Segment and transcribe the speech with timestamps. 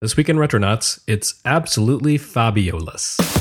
[0.00, 3.37] This week in Retronauts, it's absolutely fabulous.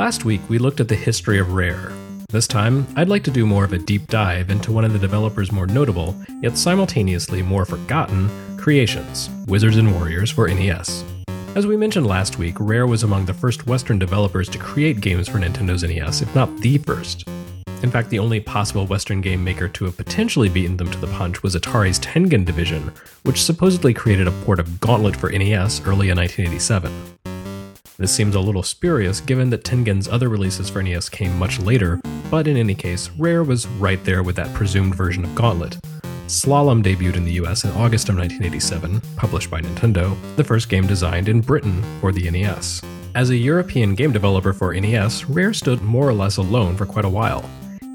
[0.00, 1.92] Last week, we looked at the history of Rare.
[2.30, 4.98] This time, I'd like to do more of a deep dive into one of the
[4.98, 11.04] developer's more notable, yet simultaneously more forgotten, creations Wizards and Warriors for NES.
[11.54, 15.28] As we mentioned last week, Rare was among the first Western developers to create games
[15.28, 17.28] for Nintendo's NES, if not the first.
[17.82, 21.08] In fact, the only possible Western game maker to have potentially beaten them to the
[21.08, 22.90] punch was Atari's Tengen division,
[23.24, 27.19] which supposedly created a port of Gauntlet for NES early in 1987.
[28.00, 32.00] This seems a little spurious given that Tengen's other releases for NES came much later,
[32.30, 35.76] but in any case, Rare was right there with that presumed version of Gauntlet.
[36.26, 40.86] Slalom debuted in the US in August of 1987, published by Nintendo, the first game
[40.86, 42.80] designed in Britain for the NES.
[43.14, 47.04] As a European game developer for NES, Rare stood more or less alone for quite
[47.04, 47.44] a while.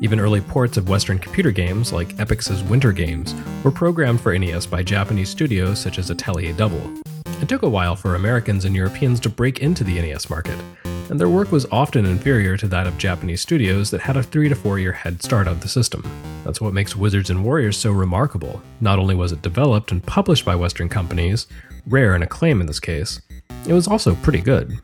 [0.01, 4.67] Even early ports of Western computer games, like Epyx's Winter Games, were programmed for NES
[4.67, 6.93] by Japanese studios such as Atelier Double.
[7.45, 10.57] It took a while for Americans and Europeans to break into the NES market,
[11.11, 14.49] and their work was often inferior to that of Japanese studios that had a three
[14.49, 16.03] to four year head start on the system.
[16.43, 18.63] That's what makes Wizards and Warriors so remarkable.
[18.81, 21.45] Not only was it developed and published by Western companies,
[21.85, 23.21] rare and acclaim in this case,
[23.67, 24.79] it was also pretty good.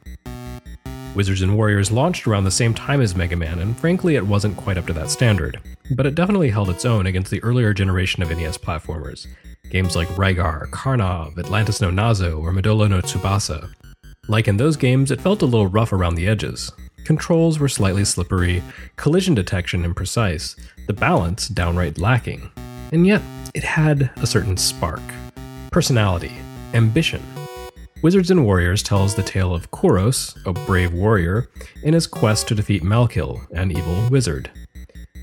[1.16, 4.56] Wizards and Warriors launched around the same time as Mega Man, and frankly, it wasn't
[4.56, 5.60] quite up to that standard.
[5.96, 9.28] But it definitely held its own against the earlier generation of NES platformers,
[9.70, 13.74] games like Rygar, Karnov, Atlantis no Nazo, or Medolo no Tsubasa.
[14.28, 16.72] Like in those games, it felt a little rough around the edges.
[17.04, 18.64] Controls were slightly slippery,
[18.96, 20.58] collision detection imprecise,
[20.88, 22.50] the balance downright lacking.
[22.94, 23.22] And yet,
[23.54, 25.02] it had a certain spark,
[25.72, 26.32] personality,
[26.74, 27.22] ambition.
[28.02, 31.50] Wizards and Warriors tells the tale of Kuros, a brave warrior,
[31.84, 34.50] in his quest to defeat Malkil, an evil wizard.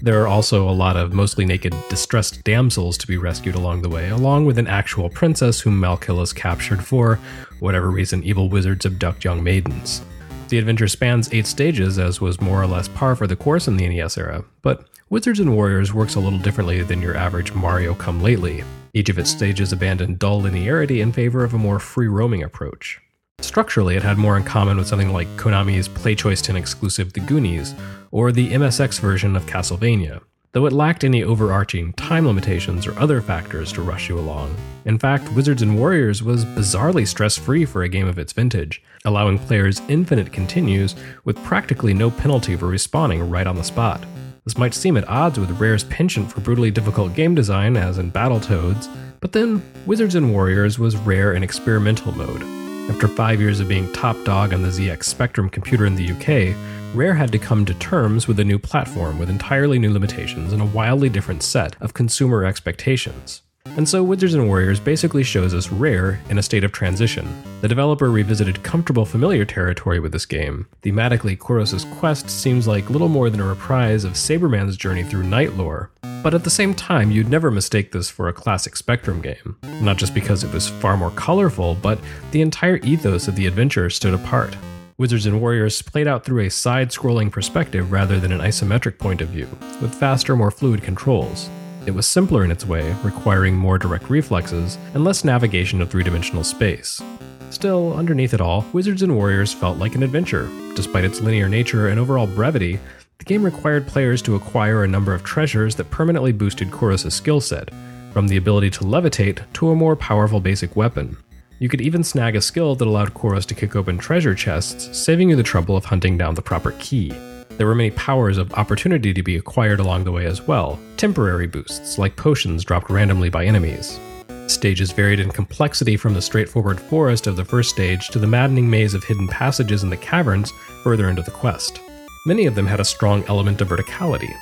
[0.00, 3.88] There are also a lot of mostly naked, distressed damsels to be rescued along the
[3.88, 7.19] way, along with an actual princess whom Malkil has captured for
[7.59, 10.03] whatever reason evil wizards abduct young maidens.
[10.48, 13.76] The adventure spans eight stages, as was more or less par for the course in
[13.76, 17.94] the NES era, but Wizards and Warriors works a little differently than your average Mario
[17.94, 18.62] come lately.
[18.92, 23.00] Each of its stages abandoned dull linearity in favor of a more free roaming approach.
[23.41, 27.75] Structurally, it had more in common with something like Konami's PlayChoice 10 exclusive The Goonies,
[28.10, 30.21] or the MSX version of Castlevania,
[30.53, 34.56] though it lacked any overarching time limitations or other factors to rush you along.
[34.87, 38.82] In fact, Wizards and Warriors was bizarrely stress free for a game of its vintage,
[39.04, 44.04] allowing players infinite continues with practically no penalty for respawning right on the spot.
[44.44, 48.10] This might seem at odds with Rare's penchant for brutally difficult game design, as in
[48.10, 48.88] Battletoads,
[49.21, 52.43] but then Wizards and Warriors was Rare in experimental mode,
[52.88, 56.56] after five years of being top dog on the ZX Spectrum computer in the UK,
[56.94, 60.62] Rare had to come to terms with a new platform with entirely new limitations and
[60.62, 63.43] a wildly different set of consumer expectations.
[63.77, 67.29] And so Wizards and Warriors basically shows us Rare in a state of transition.
[67.61, 70.67] The developer revisited comfortable familiar territory with this game.
[70.83, 75.55] Thematically, Kuros' quest seems like little more than a reprise of Sabreman's journey through Knight
[75.55, 75.91] lore,
[76.23, 79.57] but at the same time, you'd never mistake this for a classic Spectrum game.
[79.81, 82.01] Not just because it was far more colorful, but
[82.33, 84.57] the entire ethos of the adventure stood apart.
[84.99, 89.21] Wizards and Warriors played out through a side scrolling perspective rather than an isometric point
[89.21, 89.47] of view,
[89.81, 91.49] with faster, more fluid controls.
[91.88, 96.03] It was simpler in its way, requiring more direct reflexes and less navigation of three
[96.03, 97.00] dimensional space.
[97.49, 100.50] Still, underneath it all, Wizards and Warriors felt like an adventure.
[100.77, 102.78] Despite its linear nature and overall brevity,
[103.16, 107.41] the game required players to acquire a number of treasures that permanently boosted Kuros' skill
[107.41, 107.71] set,
[108.12, 111.16] from the ability to levitate to a more powerful basic weapon.
[111.59, 115.30] You could even snag a skill that allowed Kuros to kick open treasure chests, saving
[115.30, 117.15] you the trouble of hunting down the proper key.
[117.59, 121.49] There were many powers of opportunity to be acquired along the way as well, temporary
[121.49, 123.99] boosts like potions dropped randomly by enemies.
[124.47, 128.71] Stages varied in complexity from the straightforward forest of the first stage to the maddening
[128.71, 130.53] maze of hidden passages in the caverns
[130.84, 131.81] further into the quest.
[132.27, 134.33] Many of them had a strong element of verticality.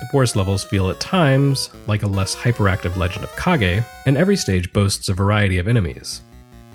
[0.00, 4.36] The forest levels feel at times like a less hyperactive Legend of Kage, and every
[4.36, 6.22] stage boasts a variety of enemies.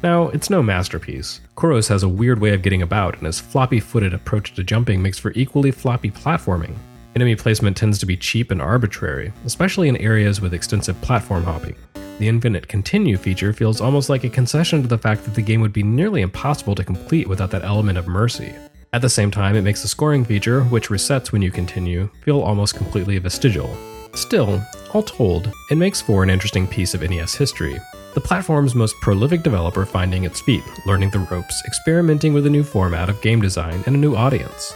[0.02, 1.42] Now, it's no masterpiece.
[1.58, 5.02] Kuros has a weird way of getting about, and his floppy footed approach to jumping
[5.02, 6.76] makes for equally floppy platforming.
[7.16, 11.76] Enemy placement tends to be cheap and arbitrary, especially in areas with extensive platform hopping.
[12.20, 15.60] The Infinite Continue feature feels almost like a concession to the fact that the game
[15.60, 18.54] would be nearly impossible to complete without that element of mercy.
[18.94, 22.40] At the same time, it makes the scoring feature, which resets when you continue, feel
[22.40, 23.76] almost completely vestigial.
[24.14, 24.62] Still,
[24.94, 27.78] all told, it makes for an interesting piece of NES history.
[28.16, 32.64] The platform's most prolific developer finding its feet, learning the ropes, experimenting with a new
[32.64, 34.74] format of game design and a new audience.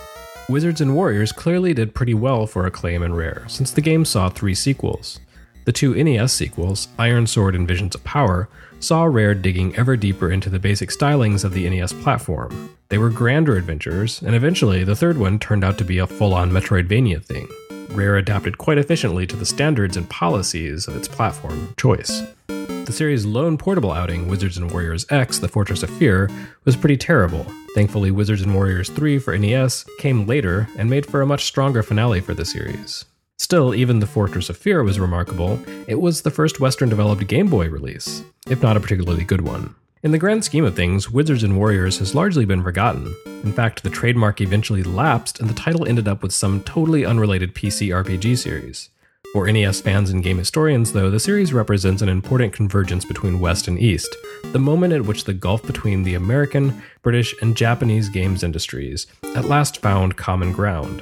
[0.50, 4.30] Wizards and Warriors clearly did pretty well for Acclaim and Rare, since the game saw
[4.30, 5.19] three sequels.
[5.65, 8.50] The two NES sequels, Iron Sword and Visions of Power,
[8.80, 12.75] saw Rare digging ever deeper into the basic stylings of the NES platform.
[12.89, 16.33] They were grander adventures, and eventually the third one turned out to be a full
[16.33, 17.47] on Metroidvania thing.
[17.94, 22.24] Rare adapted quite efficiently to the standards and policies of its platform choice.
[22.48, 26.30] The series' lone portable outing, Wizards and Warriors X The Fortress of Fear,
[26.66, 27.45] was pretty terrible.
[27.75, 31.81] Thankfully, Wizards and Warriors 3 for NES came later and made for a much stronger
[31.81, 33.06] finale for the series.
[33.38, 35.60] Still, even The Fortress of Fear was remarkable.
[35.88, 39.75] It was the first Western developed Game Boy release, if not a particularly good one.
[40.04, 43.16] In the grand scheme of things, Wizards and Warriors has largely been forgotten.
[43.44, 47.54] In fact, the trademark eventually lapsed and the title ended up with some totally unrelated
[47.54, 48.90] PC RPG series.
[49.34, 53.68] For NES fans and game historians, though, the series represents an important convergence between West
[53.68, 54.16] and East,
[54.51, 59.45] the moment at which the gulf between the American, British, and Japanese games industries at
[59.45, 61.01] last found common ground.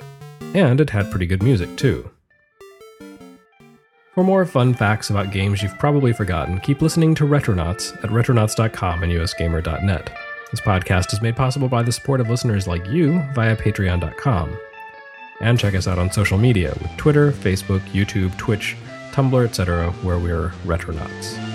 [0.53, 2.09] And it had pretty good music, too.
[4.15, 9.03] For more fun facts about games you've probably forgotten, keep listening to Retronauts at retronauts.com
[9.03, 10.30] and usgamer.net.
[10.51, 14.57] This podcast is made possible by the support of listeners like you via patreon.com
[15.39, 18.75] and check us out on social media with Twitter, Facebook, YouTube, Twitch,
[19.11, 21.50] Tumblr, etc., where we're Retronauts.